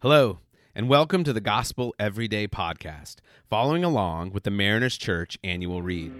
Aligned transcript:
Hello, 0.00 0.40
and 0.74 0.90
welcome 0.90 1.24
to 1.24 1.32
the 1.32 1.40
Gospel 1.40 1.94
Everyday 1.98 2.46
Podcast, 2.46 3.16
following 3.48 3.82
along 3.82 4.30
with 4.30 4.44
the 4.44 4.50
Mariners 4.50 4.98
Church 4.98 5.38
annual 5.42 5.80
read. 5.80 6.12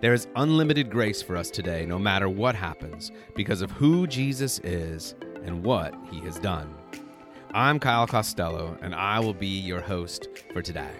There 0.00 0.14
is 0.14 0.28
unlimited 0.34 0.88
grace 0.88 1.20
for 1.20 1.36
us 1.36 1.50
today, 1.50 1.84
no 1.84 1.98
matter 1.98 2.30
what 2.30 2.54
happens, 2.54 3.12
because 3.34 3.60
of 3.60 3.70
who 3.72 4.06
Jesus 4.06 4.60
is 4.60 5.14
and 5.44 5.62
what 5.62 5.94
he 6.10 6.20
has 6.20 6.38
done. 6.38 6.74
I'm 7.52 7.78
Kyle 7.78 8.06
Costello, 8.06 8.78
and 8.80 8.94
I 8.94 9.20
will 9.20 9.34
be 9.34 9.60
your 9.60 9.82
host 9.82 10.28
for 10.54 10.62
today. 10.62 10.94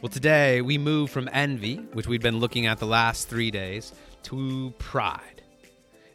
Well, 0.00 0.08
today 0.08 0.62
we 0.62 0.78
move 0.78 1.10
from 1.10 1.28
envy, 1.34 1.76
which 1.92 2.06
we've 2.06 2.22
been 2.22 2.40
looking 2.40 2.64
at 2.64 2.78
the 2.78 2.86
last 2.86 3.28
three 3.28 3.50
days, 3.50 3.92
to 4.22 4.72
pride. 4.78 5.35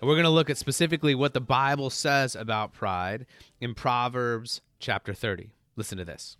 And 0.01 0.07
we're 0.07 0.15
going 0.15 0.23
to 0.23 0.31
look 0.31 0.49
at 0.49 0.57
specifically 0.57 1.13
what 1.13 1.35
the 1.35 1.39
Bible 1.39 1.91
says 1.91 2.35
about 2.35 2.73
pride 2.73 3.27
in 3.59 3.75
Proverbs 3.75 4.61
chapter 4.79 5.13
30. 5.13 5.51
Listen 5.75 5.99
to 5.99 6.05
this. 6.05 6.37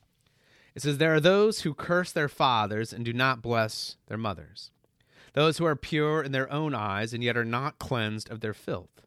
It 0.73 0.81
says, 0.81 0.97
There 0.97 1.13
are 1.13 1.20
those 1.20 1.61
who 1.61 1.75
curse 1.75 2.11
their 2.11 2.27
fathers 2.27 2.91
and 2.91 3.05
do 3.05 3.13
not 3.13 3.43
bless 3.43 3.97
their 4.07 4.17
mothers, 4.17 4.71
those 5.34 5.59
who 5.59 5.65
are 5.65 5.75
pure 5.75 6.23
in 6.23 6.31
their 6.31 6.51
own 6.51 6.73
eyes 6.73 7.13
and 7.13 7.23
yet 7.23 7.37
are 7.37 7.45
not 7.45 7.77
cleansed 7.77 8.31
of 8.31 8.39
their 8.39 8.55
filth, 8.55 9.05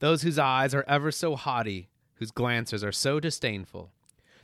those 0.00 0.22
whose 0.22 0.40
eyes 0.40 0.74
are 0.74 0.84
ever 0.88 1.12
so 1.12 1.36
haughty, 1.36 1.88
whose 2.14 2.32
glances 2.32 2.82
are 2.82 2.92
so 2.92 3.20
disdainful, 3.20 3.92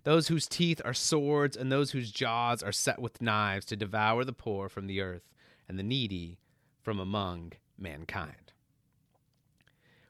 those 0.05 0.29
whose 0.29 0.47
teeth 0.47 0.81
are 0.85 0.95
swords 0.95 1.57
and 1.57 1.73
those 1.73 1.91
whose 1.91 2.13
jaws 2.13 2.63
are 2.63 2.73
set 2.73 3.01
with 3.01 3.21
knives 3.21 3.67
to 3.67 3.77
devour 3.77 4.25
the 4.25 4.33
poor 4.33 4.69
from 4.69 4.87
the 4.87 5.01
earth 5.01 5.29
and 5.69 5.77
the 5.77 5.83
needy 5.83 6.39
from 6.83 7.01
among 7.01 7.53
mankind. 7.77 8.50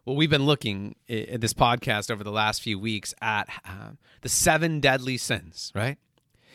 Well, 0.05 0.17
we've 0.17 0.31
been 0.31 0.47
looking 0.47 0.97
at 1.09 1.41
this 1.41 1.53
podcast 1.53 2.11
over 2.11 2.25
the 2.25 2.33
last 2.33 2.63
few 2.63 2.79
weeks 2.79 3.15
at 3.21 3.49
uh, 3.65 3.93
the 4.23 4.29
seven 4.29 4.81
deadly 4.81 5.19
sins, 5.19 5.71
right? 5.75 5.99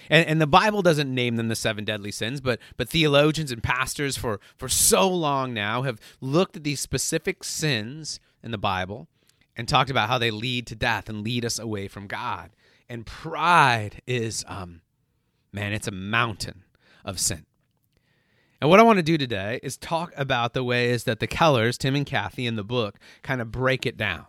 And, 0.10 0.28
and, 0.28 0.42
the 0.42 0.48
Bible 0.48 0.82
doesn't 0.82 1.14
name 1.14 1.36
them 1.36 1.48
the 1.48 1.56
seven 1.56 1.84
deadly 1.84 2.12
sins, 2.12 2.42
but 2.42 2.60
but 2.78 2.90
theologians 2.90 3.52
and 3.52 3.64
pastors 3.64 4.18
for 4.18 4.40
for 4.56 4.70
so 4.70 5.10
long 5.10 5.54
now 5.54 5.82
have 5.82 6.00
looked 6.22 6.58
at 6.58 6.64
these 6.64 6.80
specific 6.80 7.44
sins 7.44 8.20
in 8.44 8.52
the 8.52 8.58
Bible 8.58 9.08
and 9.56 9.68
talked 9.68 9.90
about 9.90 10.10
how 10.10 10.18
they 10.18 10.32
lead 10.32 10.68
to 10.68 10.76
death 10.76 11.10
and 11.10 11.24
lead 11.24 11.46
us 11.46 11.58
away 11.58 11.88
from 11.88 12.08
God. 12.08 12.52
And 12.88 13.06
pride 13.06 14.02
is, 14.06 14.44
um, 14.48 14.82
man, 15.52 15.74
it's 15.74 15.88
a 15.88 15.92
mountain 15.92 16.64
of 17.04 17.20
sin. 17.20 17.46
And 18.66 18.72
what 18.72 18.80
I 18.80 18.84
want 18.84 18.98
to 18.98 19.04
do 19.04 19.16
today 19.16 19.60
is 19.62 19.78
talk 19.78 20.12
about 20.18 20.56
the 20.56 20.64
ways 20.64 21.04
that 21.04 21.20
the 21.20 21.28
Kellers, 21.28 21.78
Tim 21.78 21.94
and 21.94 22.04
Kathy, 22.04 22.48
in 22.48 22.56
the 22.56 22.64
book 22.64 22.98
kind 23.22 23.40
of 23.40 23.52
break 23.52 23.86
it 23.86 23.96
down. 23.96 24.26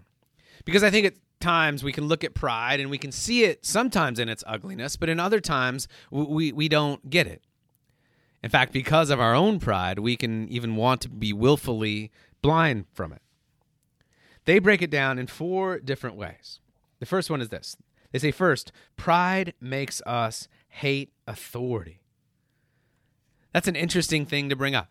Because 0.66 0.82
I 0.82 0.90
think 0.90 1.06
at 1.06 1.14
times 1.40 1.82
we 1.82 1.90
can 1.90 2.06
look 2.06 2.22
at 2.22 2.34
pride 2.34 2.78
and 2.78 2.90
we 2.90 2.98
can 2.98 3.10
see 3.10 3.44
it 3.44 3.64
sometimes 3.64 4.18
in 4.18 4.28
its 4.28 4.44
ugliness, 4.46 4.96
but 4.96 5.08
in 5.08 5.18
other 5.18 5.40
times 5.40 5.88
we, 6.10 6.52
we 6.52 6.68
don't 6.68 7.08
get 7.08 7.26
it. 7.26 7.44
In 8.42 8.50
fact, 8.50 8.74
because 8.74 9.08
of 9.08 9.20
our 9.20 9.34
own 9.34 9.58
pride, 9.58 10.00
we 10.00 10.16
can 10.16 10.50
even 10.50 10.76
want 10.76 11.00
to 11.00 11.08
be 11.08 11.32
willfully 11.32 12.12
blind 12.42 12.84
from 12.92 13.14
it. 13.14 13.22
They 14.44 14.58
break 14.58 14.82
it 14.82 14.90
down 14.90 15.18
in 15.18 15.28
four 15.28 15.78
different 15.78 16.16
ways. 16.16 16.60
The 16.98 17.06
first 17.06 17.30
one 17.30 17.40
is 17.40 17.48
this 17.48 17.78
they 18.12 18.18
say, 18.18 18.32
first, 18.32 18.70
pride 18.98 19.54
makes 19.62 20.02
us 20.02 20.46
hate 20.68 21.14
authority. 21.26 22.02
That's 23.56 23.68
an 23.68 23.74
interesting 23.74 24.26
thing 24.26 24.50
to 24.50 24.54
bring 24.54 24.74
up 24.74 24.90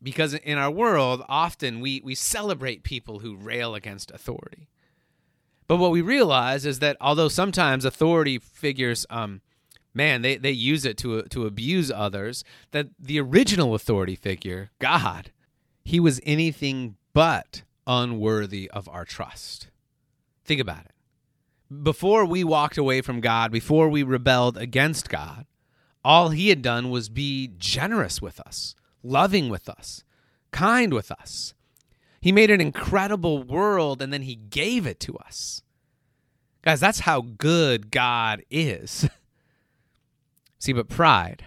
because 0.00 0.32
in 0.32 0.56
our 0.56 0.70
world, 0.70 1.24
often 1.28 1.80
we, 1.80 2.00
we 2.04 2.14
celebrate 2.14 2.84
people 2.84 3.18
who 3.18 3.34
rail 3.34 3.74
against 3.74 4.12
authority. 4.12 4.68
But 5.66 5.78
what 5.78 5.90
we 5.90 6.00
realize 6.00 6.64
is 6.64 6.78
that 6.78 6.96
although 7.00 7.26
sometimes 7.26 7.84
authority 7.84 8.38
figures, 8.38 9.04
um, 9.10 9.40
man, 9.94 10.22
they, 10.22 10.36
they 10.36 10.52
use 10.52 10.84
it 10.84 10.96
to, 10.98 11.22
to 11.22 11.44
abuse 11.44 11.90
others, 11.90 12.44
that 12.70 12.86
the 13.00 13.18
original 13.18 13.74
authority 13.74 14.14
figure, 14.14 14.70
God, 14.78 15.32
he 15.84 15.98
was 15.98 16.20
anything 16.22 16.94
but 17.12 17.64
unworthy 17.84 18.70
of 18.70 18.88
our 18.88 19.04
trust. 19.04 19.70
Think 20.44 20.60
about 20.60 20.84
it. 20.84 21.82
Before 21.82 22.24
we 22.24 22.44
walked 22.44 22.78
away 22.78 23.00
from 23.00 23.20
God, 23.20 23.50
before 23.50 23.88
we 23.88 24.04
rebelled 24.04 24.56
against 24.56 25.08
God, 25.08 25.46
all 26.04 26.30
he 26.30 26.48
had 26.48 26.62
done 26.62 26.90
was 26.90 27.08
be 27.08 27.52
generous 27.58 28.22
with 28.22 28.40
us, 28.40 28.74
loving 29.02 29.48
with 29.48 29.68
us, 29.68 30.04
kind 30.52 30.92
with 30.92 31.10
us. 31.10 31.54
He 32.20 32.32
made 32.32 32.50
an 32.50 32.60
incredible 32.60 33.42
world 33.42 34.02
and 34.02 34.12
then 34.12 34.22
he 34.22 34.34
gave 34.34 34.86
it 34.86 35.00
to 35.00 35.16
us. 35.16 35.62
Guys, 36.62 36.80
that's 36.80 37.00
how 37.00 37.20
good 37.20 37.90
God 37.90 38.42
is. 38.50 39.08
See, 40.58 40.72
but 40.72 40.88
pride. 40.88 41.44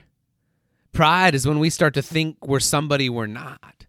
Pride 0.94 1.36
is 1.36 1.48
when 1.48 1.60
we 1.60 1.70
start 1.70 1.94
to 1.96 2.02
think 2.02 2.46
we're 2.46 2.60
somebody 2.60 3.10
we're 3.10 3.28
not. 3.28 3.86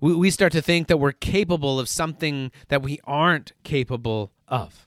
We 0.00 0.14
we 0.14 0.30
start 0.30 0.52
to 0.52 0.62
think 0.62 0.88
that 0.88 0.96
we're 0.96 1.12
capable 1.12 1.78
of 1.78 1.88
something 1.88 2.50
that 2.68 2.82
we 2.82 3.00
aren't 3.04 3.52
capable 3.64 4.32
of. 4.48 4.86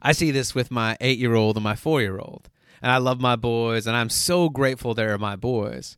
I 0.00 0.12
see 0.12 0.30
this 0.30 0.54
with 0.54 0.70
my 0.70 0.96
eight 1.00 1.18
year 1.18 1.34
old 1.34 1.56
and 1.56 1.64
my 1.64 1.74
four 1.74 2.00
year 2.00 2.18
old 2.18 2.48
and 2.82 2.90
I 2.92 2.98
love 2.98 3.20
my 3.20 3.36
boys, 3.36 3.86
and 3.86 3.96
I'm 3.96 4.10
so 4.10 4.48
grateful 4.48 4.94
they're 4.94 5.18
my 5.18 5.36
boys. 5.36 5.96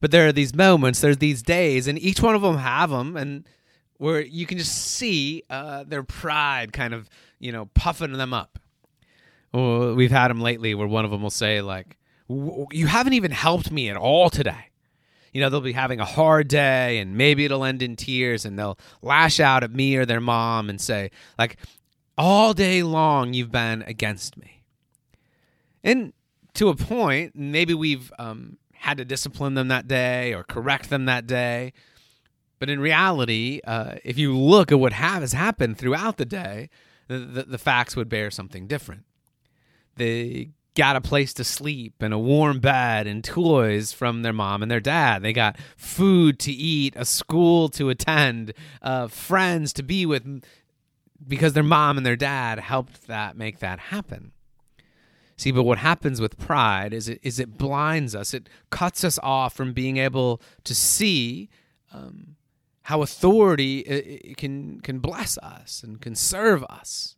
But 0.00 0.10
there 0.10 0.26
are 0.26 0.32
these 0.32 0.54
moments, 0.54 1.00
there's 1.00 1.18
these 1.18 1.42
days, 1.42 1.86
and 1.86 1.98
each 1.98 2.20
one 2.20 2.34
of 2.34 2.42
them 2.42 2.56
have 2.56 2.90
them, 2.90 3.16
and 3.16 3.46
where 3.98 4.22
you 4.22 4.46
can 4.46 4.56
just 4.56 4.74
see 4.74 5.42
uh, 5.50 5.84
their 5.84 6.02
pride 6.02 6.72
kind 6.72 6.94
of, 6.94 7.10
you 7.38 7.52
know, 7.52 7.66
puffing 7.74 8.14
them 8.14 8.32
up. 8.32 8.58
Well, 9.52 9.94
we've 9.94 10.10
had 10.10 10.28
them 10.28 10.40
lately 10.40 10.74
where 10.74 10.86
one 10.86 11.04
of 11.04 11.10
them 11.10 11.22
will 11.22 11.28
say, 11.28 11.60
like, 11.60 11.98
you 12.28 12.86
haven't 12.86 13.12
even 13.12 13.30
helped 13.30 13.70
me 13.70 13.90
at 13.90 13.96
all 13.96 14.30
today. 14.30 14.70
You 15.32 15.40
know, 15.40 15.50
they'll 15.50 15.60
be 15.60 15.72
having 15.72 16.00
a 16.00 16.04
hard 16.04 16.48
day 16.48 16.98
and 16.98 17.16
maybe 17.16 17.44
it'll 17.44 17.64
end 17.64 17.82
in 17.82 17.94
tears 17.94 18.44
and 18.44 18.58
they'll 18.58 18.78
lash 19.02 19.38
out 19.38 19.62
at 19.62 19.72
me 19.72 19.96
or 19.96 20.06
their 20.06 20.20
mom 20.20 20.70
and 20.70 20.80
say, 20.80 21.10
like, 21.38 21.58
all 22.16 22.54
day 22.54 22.82
long 22.82 23.34
you've 23.34 23.52
been 23.52 23.82
against 23.82 24.36
me. 24.36 24.62
And 25.84 26.12
to 26.54 26.68
a 26.68 26.76
point, 26.76 27.34
maybe 27.34 27.74
we've 27.74 28.12
um, 28.18 28.58
had 28.72 28.98
to 28.98 29.04
discipline 29.04 29.54
them 29.54 29.68
that 29.68 29.88
day 29.88 30.34
or 30.34 30.42
correct 30.42 30.90
them 30.90 31.04
that 31.06 31.26
day. 31.26 31.72
But 32.58 32.70
in 32.70 32.80
reality, 32.80 33.60
uh, 33.66 33.94
if 34.04 34.18
you 34.18 34.36
look 34.36 34.70
at 34.70 34.78
what 34.78 34.92
has 34.92 35.32
happened 35.32 35.78
throughout 35.78 36.18
the 36.18 36.26
day, 36.26 36.68
the, 37.08 37.18
the, 37.18 37.42
the 37.44 37.58
facts 37.58 37.96
would 37.96 38.08
bear 38.08 38.30
something 38.30 38.66
different. 38.66 39.04
They 39.96 40.50
got 40.74 40.96
a 40.96 41.00
place 41.00 41.34
to 41.34 41.44
sleep 41.44 41.94
and 42.00 42.14
a 42.14 42.18
warm 42.18 42.60
bed 42.60 43.06
and 43.06 43.24
toys 43.24 43.92
from 43.92 44.22
their 44.22 44.32
mom 44.32 44.62
and 44.62 44.70
their 44.70 44.80
dad. 44.80 45.22
They 45.22 45.32
got 45.32 45.56
food 45.76 46.38
to 46.40 46.52
eat, 46.52 46.94
a 46.96 47.04
school 47.04 47.68
to 47.70 47.88
attend, 47.88 48.52
uh, 48.80 49.08
friends 49.08 49.72
to 49.74 49.82
be 49.82 50.06
with, 50.06 50.42
because 51.26 51.54
their 51.54 51.62
mom 51.62 51.96
and 51.96 52.06
their 52.06 52.16
dad 52.16 52.60
helped 52.60 53.06
that 53.08 53.36
make 53.36 53.58
that 53.58 53.78
happen. 53.78 54.32
See, 55.40 55.52
but 55.52 55.62
what 55.62 55.78
happens 55.78 56.20
with 56.20 56.36
pride 56.36 56.92
is 56.92 57.08
it 57.08 57.18
is 57.22 57.40
it 57.40 57.56
blinds 57.56 58.14
us. 58.14 58.34
It 58.34 58.50
cuts 58.68 59.02
us 59.04 59.18
off 59.22 59.54
from 59.54 59.72
being 59.72 59.96
able 59.96 60.42
to 60.64 60.74
see 60.74 61.48
um, 61.94 62.36
how 62.82 63.00
authority 63.00 64.34
can 64.36 64.82
can 64.82 64.98
bless 64.98 65.38
us 65.38 65.82
and 65.82 65.98
can 65.98 66.14
serve 66.14 66.62
us, 66.64 67.16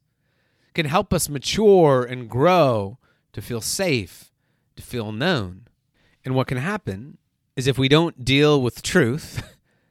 can 0.72 0.87
help 0.87 1.12
us 1.12 1.28
mature 1.28 2.05
and 2.05 2.31
grow 2.31 2.99
to 3.32 3.43
feel 3.43 3.61
safe, 3.61 4.31
to 4.77 4.84
feel 4.84 5.11
known. 5.11 5.66
And 6.25 6.37
what 6.37 6.47
can 6.47 6.59
happen 6.59 7.19
is 7.56 7.66
if 7.66 7.77
we 7.77 7.88
don't 7.88 8.25
deal 8.25 8.62
with 8.62 8.82
truth, 8.82 9.43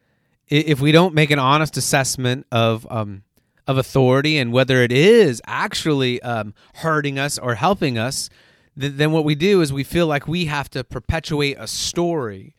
if 0.47 0.80
we 0.80 0.94
don't 0.94 1.14
make 1.14 1.31
an 1.31 1.40
honest 1.40 1.75
assessment 1.75 2.47
of 2.50 2.88
um, 2.90 3.24
of 3.72 3.78
authority 3.78 4.38
and 4.38 4.54
whether 4.54 4.84
it 4.84 4.91
is 4.91 5.41
actually 5.47 6.22
um, 6.22 6.53
hurting 6.76 7.18
us 7.18 7.40
or 7.40 7.56
helping 7.56 7.97
us, 7.97 8.29
th- 8.79 8.94
then 8.94 9.12
what 9.12 9.26
we 9.26 9.34
do 9.34 9.62
is 9.62 9.73
we 9.73 9.84
feel 9.84 10.06
like 10.06 10.28
we 10.28 10.46
have 10.46 10.70
to 10.72 10.84
perpetuate 10.84 11.58
a 11.59 11.68
story. 11.68 12.56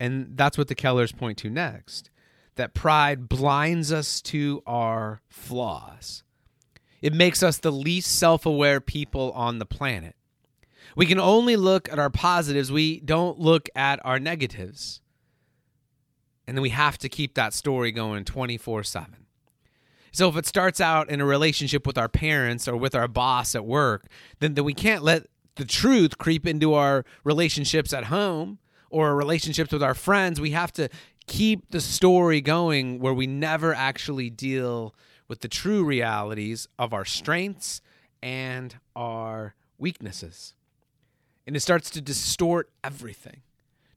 And 0.00 0.36
that's 0.36 0.58
what 0.58 0.68
the 0.68 0.74
Kellers 0.74 1.16
point 1.16 1.38
to 1.38 1.50
next 1.50 2.10
that 2.56 2.72
pride 2.72 3.28
blinds 3.28 3.92
us 3.92 4.20
to 4.22 4.62
our 4.64 5.20
flaws. 5.28 6.22
It 7.02 7.12
makes 7.12 7.42
us 7.42 7.58
the 7.58 7.72
least 7.72 8.16
self 8.18 8.46
aware 8.46 8.80
people 8.80 9.32
on 9.32 9.58
the 9.58 9.66
planet. 9.66 10.14
We 10.96 11.06
can 11.06 11.18
only 11.18 11.56
look 11.56 11.90
at 11.92 11.98
our 11.98 12.10
positives, 12.10 12.70
we 12.70 13.00
don't 13.00 13.38
look 13.38 13.68
at 13.74 14.04
our 14.04 14.18
negatives. 14.18 15.00
And 16.46 16.56
then 16.56 16.62
we 16.62 16.70
have 16.70 16.98
to 16.98 17.08
keep 17.08 17.34
that 17.34 17.54
story 17.54 17.90
going 17.90 18.24
24 18.24 18.84
7. 18.84 19.26
So 20.14 20.28
if 20.28 20.36
it 20.36 20.46
starts 20.46 20.80
out 20.80 21.10
in 21.10 21.20
a 21.20 21.24
relationship 21.24 21.88
with 21.88 21.98
our 21.98 22.08
parents 22.08 22.68
or 22.68 22.76
with 22.76 22.94
our 22.94 23.08
boss 23.08 23.56
at 23.56 23.66
work, 23.66 24.06
then, 24.38 24.54
then 24.54 24.62
we 24.62 24.72
can't 24.72 25.02
let 25.02 25.26
the 25.56 25.64
truth 25.64 26.18
creep 26.18 26.46
into 26.46 26.72
our 26.74 27.04
relationships 27.24 27.92
at 27.92 28.04
home 28.04 28.60
or 28.90 29.16
relationships 29.16 29.72
with 29.72 29.82
our 29.82 29.92
friends. 29.92 30.40
We 30.40 30.52
have 30.52 30.72
to 30.74 30.88
keep 31.26 31.68
the 31.72 31.80
story 31.80 32.40
going 32.40 33.00
where 33.00 33.12
we 33.12 33.26
never 33.26 33.74
actually 33.74 34.30
deal 34.30 34.94
with 35.26 35.40
the 35.40 35.48
true 35.48 35.82
realities 35.82 36.68
of 36.78 36.92
our 36.92 37.04
strengths 37.04 37.80
and 38.22 38.76
our 38.94 39.56
weaknesses. 39.78 40.54
And 41.44 41.56
it 41.56 41.60
starts 41.60 41.90
to 41.90 42.00
distort 42.00 42.70
everything, 42.84 43.42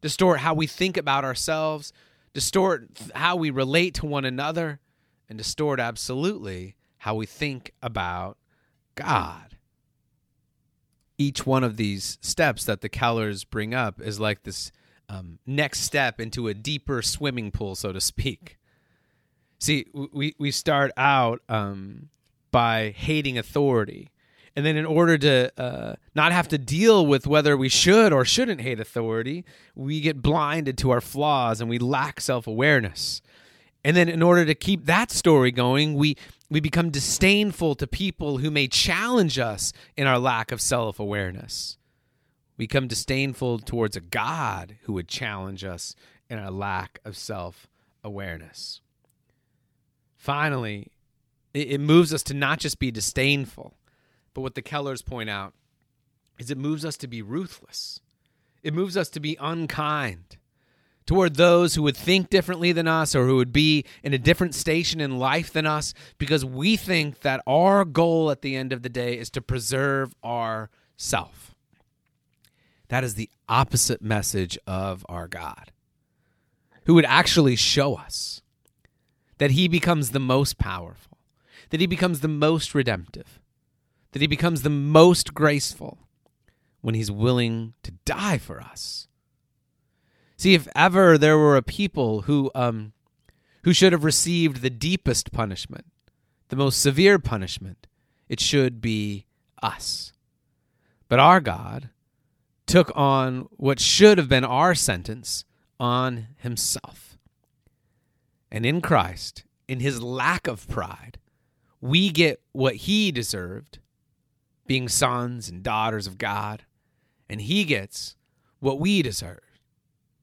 distort 0.02 0.40
how 0.40 0.56
we 0.56 0.66
think 0.66 0.98
about 0.98 1.24
ourselves, 1.24 1.94
distort 2.34 2.88
how 3.14 3.36
we 3.36 3.52
relate 3.52 3.94
to 3.96 4.08
one 4.08 4.26
another, 4.26 4.80
and 5.30 5.38
distort 5.38 5.80
absolutely 5.80 6.76
how 7.00 7.16
we 7.16 7.26
think 7.26 7.74
about 7.82 8.38
God. 8.96 9.58
Each 11.18 11.46
one 11.46 11.64
of 11.64 11.78
these 11.78 12.18
steps 12.22 12.64
that 12.66 12.82
the 12.82 12.90
Kellers 12.90 13.44
bring 13.44 13.74
up 13.74 14.02
is 14.02 14.20
like 14.20 14.44
this 14.44 14.72
um, 15.10 15.40
next 15.46 15.82
step 15.82 16.20
into 16.20 16.48
a 16.48 16.54
deeper 16.54 17.02
swimming 17.02 17.52
pool, 17.52 17.76
so 17.76 17.92
to 17.92 18.02
speak. 18.02 18.58
See, 19.60 19.88
we, 19.94 20.36
we 20.38 20.52
start 20.52 20.92
out 20.98 21.42
um, 21.50 22.10
by 22.52 22.94
hating 22.96 23.38
authority. 23.38 24.10
And 24.56 24.66
then, 24.66 24.76
in 24.76 24.86
order 24.86 25.20
to 25.20 25.52
uh, 25.62 25.96
not 26.16 26.32
have 26.32 26.48
to 26.48 26.58
deal 26.58 27.06
with 27.06 27.28
whether 27.28 27.56
we 27.56 27.70
should 27.70 28.12
or 28.12 28.26
shouldn't 28.26 28.62
hate 28.62 28.80
authority, 28.80 29.46
we 29.76 30.02
get 30.02 30.22
blinded 30.24 30.80
to 30.80 30.90
our 30.90 31.02
flaws 31.02 31.62
and 31.62 31.70
we 31.70 31.78
lack 31.78 32.20
self 32.20 32.48
awareness. 32.48 33.22
And 33.88 33.96
then, 33.96 34.10
in 34.10 34.22
order 34.22 34.44
to 34.44 34.54
keep 34.54 34.86
that 34.88 35.12
story 35.12 35.50
going, 35.50 35.94
we, 35.94 36.18
we 36.50 36.60
become 36.60 36.90
disdainful 36.90 37.74
to 37.76 37.88
people 37.88 38.40
who 38.40 38.52
may 38.52 38.68
challenge 38.68 39.40
us 39.40 39.72
in 39.96 40.06
our 40.06 40.20
lack 40.20 40.52
of 40.52 40.60
self 40.60 41.00
awareness. 41.00 41.78
We 42.58 42.68
become 42.68 42.90
disdainful 42.90 43.60
towards 43.60 43.96
a 43.96 44.02
God 44.02 44.76
who 44.82 44.92
would 44.92 45.08
challenge 45.08 45.64
us 45.64 45.96
in 46.30 46.38
our 46.38 46.52
lack 46.52 47.00
of 47.06 47.16
self 47.16 47.70
awareness. 48.04 48.82
Finally, 50.18 50.92
it, 51.54 51.72
it 51.72 51.80
moves 51.80 52.14
us 52.14 52.24
to 52.24 52.34
not 52.34 52.60
just 52.60 52.80
be 52.80 52.92
disdainful, 52.92 53.78
but 54.34 54.42
what 54.42 54.56
the 54.56 54.62
Kellers 54.62 55.02
point 55.02 55.30
out 55.30 55.54
is 56.38 56.52
it 56.52 56.58
moves 56.58 56.84
us 56.84 56.98
to 56.98 57.08
be 57.08 57.22
ruthless. 57.22 58.02
It 58.64 58.74
moves 58.74 58.98
us 58.98 59.08
to 59.12 59.22
be 59.22 59.38
unkind 59.40 60.36
toward 61.08 61.36
those 61.36 61.74
who 61.74 61.82
would 61.82 61.98
think 61.98 62.30
differently 62.30 62.72
than 62.74 62.88
us 62.88 63.16
or 63.16 63.26
who 63.26 63.38
would 63.38 63.54
be 63.54 63.86
in 64.04 64.14
a 64.14 64.20
different 64.20 64.54
station 64.54 65.02
in 65.02 65.18
life 65.18 65.52
than 65.52 65.66
us 65.66 65.94
because 66.20 66.46
we 66.46 66.76
think 66.76 67.22
that 67.22 67.42
our 67.48 67.84
goal 67.86 68.30
at 68.30 68.42
the 68.42 68.56
end 68.56 68.72
of 68.72 68.84
the 68.84 68.90
day 68.90 69.18
is 69.18 69.30
to 69.32 69.42
preserve 69.42 70.14
our 70.22 70.70
self. 70.98 71.56
That 72.90 73.04
is 73.04 73.16
the 73.16 73.30
opposite 73.50 74.02
message 74.02 74.58
of 74.68 75.06
our 75.10 75.28
God, 75.28 75.72
who 76.86 76.94
would 76.94 77.06
actually 77.06 77.56
show 77.56 77.96
us 77.96 78.42
that 79.38 79.52
he 79.52 79.68
becomes 79.68 80.12
the 80.12 80.20
most 80.20 80.58
powerful, 80.58 81.18
that 81.70 81.80
he 81.80 81.88
becomes 81.88 82.20
the 82.20 82.28
most 82.28 82.76
redemptive, 82.76 83.40
that 84.12 84.22
he 84.22 84.28
becomes 84.28 84.62
the 84.62 84.70
most 84.70 85.34
graceful 85.34 86.00
when 86.82 86.96
he's 86.96 87.12
willing 87.12 87.74
to 87.84 87.92
die 88.06 88.38
for 88.38 88.62
us. 88.62 89.07
See, 90.38 90.54
if 90.54 90.68
ever 90.76 91.18
there 91.18 91.38
were 91.38 91.58
a 91.58 91.64
people 91.64 92.22
who 92.22 92.52
um, 92.54 92.94
who 93.64 93.74
should 93.74 93.92
have 93.92 94.04
received 94.04 94.62
the 94.62 94.70
deepest 94.70 95.32
punishment, 95.32 95.86
the 96.50 96.56
most 96.56 96.80
severe 96.80 97.18
punishment, 97.18 97.88
it 98.30 98.40
should 98.40 98.80
be 98.80 99.26
us. 99.64 100.14
But 101.10 101.20
our 101.20 101.40
God 101.42 101.90
took 102.68 102.92
on 102.96 103.48
what 103.52 103.80
should 103.80 104.20
have 104.20 104.30
been 104.30 104.46
our 104.46 104.76
sentence 104.76 105.44
on 105.80 106.28
himself. 106.38 107.18
And 108.52 108.66
in 108.66 108.80
Christ, 108.80 109.44
in 109.68 109.80
his 109.80 110.04
lack 110.04 110.48
of 110.48 110.68
pride, 110.68 111.18
we 111.82 112.10
get 112.10 112.42
what 112.52 112.76
he 112.76 113.12
deserved, 113.12 113.80
being 114.68 114.88
sons 114.88 115.50
and 115.50 115.64
daughters 115.64 116.06
of 116.06 116.18
God, 116.18 116.64
and 117.28 117.42
he 117.42 117.64
gets 117.64 118.16
what 118.60 118.80
we 118.80 119.02
deserve 119.02 119.47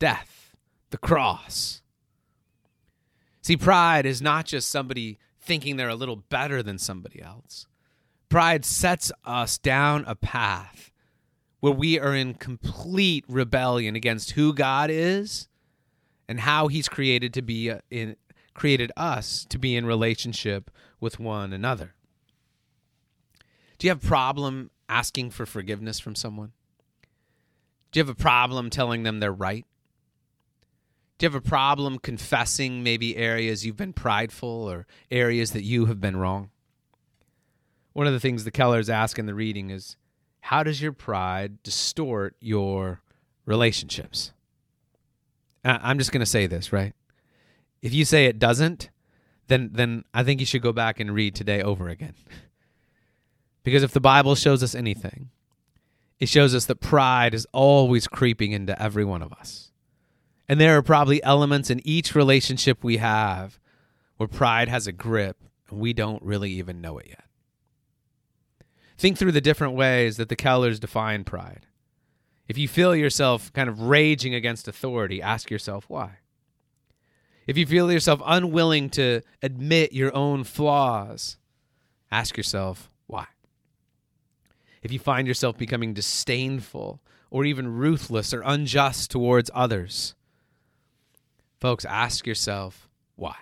death, 0.04 0.54
the 0.90 0.98
cross. 0.98 1.80
See, 3.40 3.56
pride 3.56 4.04
is 4.04 4.20
not 4.20 4.44
just 4.44 4.68
somebody 4.68 5.18
thinking 5.40 5.78
they're 5.78 5.88
a 5.88 5.94
little 5.94 6.16
better 6.28 6.62
than 6.62 6.76
somebody 6.76 7.22
else. 7.22 7.66
Pride 8.28 8.66
sets 8.66 9.10
us 9.24 9.56
down 9.56 10.04
a 10.06 10.14
path 10.14 10.92
where 11.60 11.72
we 11.72 11.98
are 11.98 12.14
in 12.14 12.34
complete 12.34 13.24
rebellion 13.28 13.96
against 13.96 14.32
who 14.32 14.52
God 14.52 14.90
is 14.90 15.48
and 16.28 16.40
how 16.40 16.68
he's 16.68 16.86
created 16.86 17.32
to 17.32 17.40
be 17.40 17.70
uh, 17.70 17.78
in 17.90 18.16
created 18.52 18.92
us 18.98 19.46
to 19.48 19.56
be 19.56 19.74
in 19.74 19.86
relationship 19.86 20.70
with 21.00 21.18
one 21.18 21.54
another. 21.54 21.94
Do 23.78 23.86
you 23.86 23.90
have 23.90 24.04
a 24.04 24.06
problem 24.06 24.70
asking 24.86 25.30
for 25.30 25.46
forgiveness 25.46 25.98
from 25.98 26.14
someone? 26.14 26.52
Do 27.90 28.00
you 28.00 28.02
have 28.02 28.10
a 28.10 28.14
problem 28.14 28.68
telling 28.68 29.02
them 29.02 29.20
they're 29.20 29.32
right? 29.32 29.64
You 31.25 31.31
have 31.31 31.35
a 31.35 31.41
problem 31.41 31.99
confessing 32.00 32.82
maybe 32.82 33.17
areas 33.17 33.65
you've 33.65 33.79
been 33.79 33.94
prideful 33.94 34.69
or 34.69 34.87
areas 35.11 35.53
that 35.53 35.62
you 35.62 35.87
have 35.87 35.99
been 35.99 36.19
wrong? 36.19 36.50
One 37.94 38.06
of 38.06 38.12
the 38.12 38.21
things 38.21 38.44
the 38.44 38.50
Kellers 38.50 38.91
ask 38.91 39.19
in 39.19 39.25
the 39.25 39.32
reading 39.32 39.71
is 39.71 39.97
how 40.41 40.62
does 40.62 40.82
your 40.82 40.93
pride 40.93 41.62
distort 41.62 42.37
your 42.41 43.00
relationships? 43.47 44.35
I'm 45.65 45.97
just 45.97 46.12
going 46.12 46.21
to 46.21 46.26
say 46.26 46.47
this, 46.47 46.75
right? 46.75 46.93
If 47.81 47.94
you 47.94 48.05
say 48.05 48.26
it 48.26 48.38
doesn't, 48.38 48.91
then 49.47 49.71
then 49.73 50.05
I 50.12 50.25
think 50.25 50.41
you 50.41 50.47
should 50.47 50.61
go 50.61 50.75
back 50.75 51.00
and 51.00 51.15
read 51.15 51.35
today 51.35 51.62
over 51.62 51.88
again. 51.88 52.17
because 53.65 53.82
if 53.82 53.93
the 53.93 53.99
Bible 53.99 54.35
shows 54.35 54.62
us 54.62 54.75
anything, 54.75 55.31
it 56.21 56.29
shows 56.29 56.55
us 56.55 56.67
that 56.67 56.81
pride 56.82 57.32
is 57.32 57.47
always 57.50 58.06
creeping 58.06 58.53
into 58.53 58.79
every 58.79 59.06
one 59.06 59.23
of 59.23 59.32
us. 59.32 59.71
And 60.49 60.61
there 60.61 60.76
are 60.76 60.82
probably 60.82 61.23
elements 61.23 61.70
in 61.70 61.81
each 61.87 62.14
relationship 62.14 62.85
we 62.85 62.99
have 62.99 63.58
where 64.17 64.29
pride 64.29 64.69
has 64.69 64.87
a 64.87 64.93
grip 64.93 65.38
and 65.70 65.81
we 65.81 65.93
don't 65.93 66.23
really 66.23 66.50
even 66.52 66.81
know 66.81 66.99
it 66.99 67.06
yet. 67.08 67.25
Think 68.96 69.19
through 69.19 69.32
the 69.32 69.41
different 69.41 69.75
ways 69.75 70.19
that 70.19 70.29
the 70.29 70.37
Kellers 70.37 70.79
define 70.79 71.25
pride. 71.25 71.67
If 72.46 72.58
you 72.58 72.69
feel 72.69 72.94
yourself 72.94 73.52
kind 73.52 73.69
of 73.69 73.81
raging 73.81 74.35
against 74.35 74.69
authority, 74.69 75.23
ask 75.23 75.50
yourself 75.50 75.87
why. 75.88 76.19
If 77.47 77.58
you 77.58 77.67
feel 77.67 77.90
yourself 77.90 78.23
unwilling 78.25 78.90
to 78.90 79.23
admit 79.43 79.93
your 79.93 80.14
own 80.14 80.44
flaws, 80.44 81.38
ask 82.11 82.37
yourself 82.37 82.90
why. 83.06 83.26
If 84.83 84.92
you 84.92 84.99
find 84.99 85.26
yourself 85.26 85.57
becoming 85.57 85.95
disdainful 85.95 87.00
or 87.30 87.45
even 87.45 87.76
ruthless 87.76 88.33
or 88.33 88.42
unjust 88.45 89.11
towards 89.11 89.50
others, 89.54 90.14
folks, 91.64 91.87
ask 91.87 92.26
yourself 92.26 92.90
why. 93.16 93.35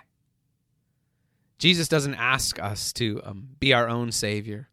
Jesus 1.57 1.89
doesn't 1.89 2.15
ask 2.15 2.57
us 2.57 2.93
to 2.93 3.19
um, 3.25 3.49
be 3.59 3.73
our 3.73 3.89
own 3.89 4.13
Savior. 4.13 4.69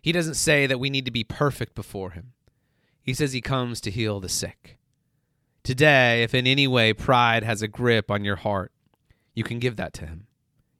He 0.00 0.12
doesn't 0.12 0.34
say 0.34 0.68
that 0.68 0.78
we 0.78 0.90
need 0.90 1.04
to 1.06 1.10
be 1.10 1.24
perfect 1.24 1.74
before 1.74 2.10
Him. 2.10 2.34
He 3.02 3.12
says 3.12 3.32
He 3.32 3.40
comes 3.40 3.80
to 3.80 3.90
heal 3.90 4.20
the 4.20 4.28
sick. 4.28 4.78
Today, 5.64 6.22
if 6.22 6.36
in 6.36 6.46
any 6.46 6.68
way 6.68 6.92
pride 6.92 7.42
has 7.42 7.62
a 7.62 7.66
grip 7.66 8.12
on 8.12 8.24
your 8.24 8.36
heart, 8.36 8.70
you 9.34 9.42
can 9.42 9.58
give 9.58 9.74
that 9.74 9.92
to 9.94 10.06
Him. 10.06 10.28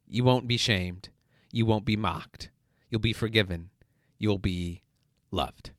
You 0.07 0.23
won't 0.23 0.47
be 0.47 0.55
shamed. 0.55 1.09
You 1.51 1.65
won't 1.65 1.83
be 1.83 1.97
mocked. 1.97 2.49
You'll 2.89 3.01
be 3.01 3.11
forgiven. 3.11 3.71
You'll 4.17 4.37
be 4.37 4.83
loved. 5.31 5.71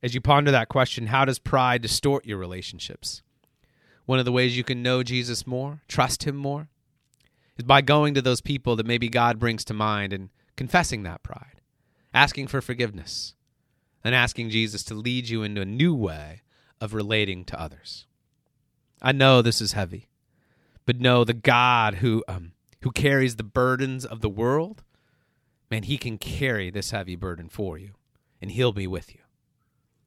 As 0.00 0.14
you 0.14 0.20
ponder 0.20 0.52
that 0.52 0.68
question, 0.68 1.08
how 1.08 1.24
does 1.24 1.40
pride 1.40 1.82
distort 1.82 2.24
your 2.24 2.38
relationships? 2.38 3.22
One 4.06 4.18
of 4.18 4.24
the 4.24 4.32
ways 4.32 4.56
you 4.56 4.64
can 4.64 4.82
know 4.82 5.02
Jesus 5.02 5.46
more, 5.46 5.82
trust 5.88 6.24
Him 6.24 6.36
more, 6.36 6.68
is 7.56 7.64
by 7.64 7.80
going 7.80 8.14
to 8.14 8.22
those 8.22 8.40
people 8.40 8.76
that 8.76 8.86
maybe 8.86 9.08
God 9.08 9.38
brings 9.38 9.64
to 9.66 9.74
mind 9.74 10.12
and 10.12 10.30
confessing 10.56 11.02
that 11.02 11.22
pride, 11.22 11.60
asking 12.12 12.48
for 12.48 12.60
forgiveness, 12.60 13.34
and 14.02 14.14
asking 14.14 14.50
Jesus 14.50 14.82
to 14.84 14.94
lead 14.94 15.28
you 15.28 15.42
into 15.42 15.60
a 15.60 15.66
new 15.66 15.94
way 15.94 16.42
of 16.80 16.94
relating 16.94 17.44
to 17.44 17.60
others. 17.60 18.06
I 19.02 19.12
know 19.12 19.42
this 19.42 19.60
is 19.60 19.72
heavy, 19.72 20.08
but 20.86 21.00
know 21.00 21.24
the 21.24 21.34
God 21.34 21.96
who 21.96 22.24
um, 22.26 22.52
who 22.82 22.90
carries 22.90 23.36
the 23.36 23.42
burdens 23.42 24.04
of 24.04 24.20
the 24.20 24.28
world, 24.28 24.82
man, 25.70 25.82
he 25.82 25.98
can 25.98 26.18
carry 26.18 26.70
this 26.70 26.90
heavy 26.90 27.16
burden 27.16 27.48
for 27.48 27.78
you, 27.78 27.90
and 28.40 28.50
he'll 28.50 28.72
be 28.72 28.86
with 28.86 29.14
you. 29.14 29.20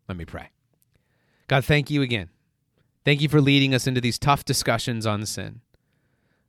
Let 0.07 0.17
me 0.17 0.25
pray. 0.25 0.49
God, 1.47 1.63
thank 1.63 1.89
you 1.89 2.01
again. 2.01 2.29
Thank 3.05 3.21
you 3.21 3.29
for 3.29 3.41
leading 3.41 3.73
us 3.75 3.87
into 3.87 4.01
these 4.01 4.17
tough 4.17 4.45
discussions 4.45 5.05
on 5.05 5.25
sin. 5.25 5.61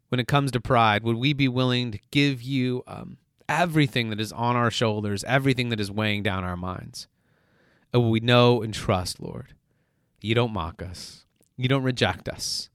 When 0.09 0.21
it 0.21 0.29
comes 0.29 0.53
to 0.53 0.61
pride, 0.61 1.03
would 1.03 1.17
we 1.17 1.33
be 1.33 1.49
willing 1.49 1.91
to 1.91 1.99
give 2.11 2.41
you 2.41 2.85
um, 2.87 3.17
everything 3.49 4.11
that 4.11 4.21
is 4.21 4.33
on 4.33 4.55
our 4.55 4.71
shoulders, 4.71 5.25
everything 5.25 5.71
that 5.71 5.81
is 5.81 5.91
weighing 5.91 6.23
down 6.23 6.45
our 6.45 6.57
minds? 6.57 7.09
And 7.93 8.11
we 8.11 8.21
know 8.21 8.63
and 8.63 8.73
trust, 8.73 9.21
Lord, 9.21 9.55
you 10.21 10.35
don't 10.35 10.53
mock 10.53 10.83
us, 10.83 11.25
you 11.57 11.69
don't 11.69 11.83
reject 11.83 12.29
us. 12.29 12.71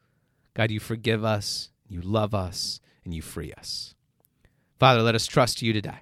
God, 0.53 0.71
you 0.71 0.79
forgive 0.79 1.23
us, 1.23 1.69
you 1.87 2.01
love 2.01 2.33
us, 2.33 2.81
and 3.05 3.13
you 3.13 3.21
free 3.21 3.53
us. 3.53 3.95
Father, 4.77 5.01
let 5.01 5.15
us 5.15 5.25
trust 5.25 5.61
you 5.61 5.71
today. 5.71 6.01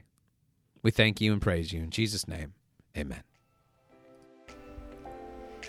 We 0.82 0.90
thank 0.92 1.22
you 1.22 1.34
and 1.34 1.42
praise 1.42 1.72
you. 1.72 1.82
In 1.82 1.90
Jesus' 1.92 2.28
name, 2.28 2.54
amen. 2.98 3.24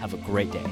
have 0.00 0.14
a 0.14 0.18
great 0.18 0.50
day. 0.50 0.64